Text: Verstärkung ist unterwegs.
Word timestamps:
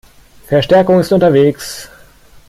Verstärkung 0.47 0.99
ist 0.99 1.11
unterwegs. 1.11 1.87